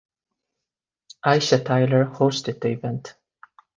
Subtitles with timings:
[1.23, 3.13] Aisha Tyler hosted the event.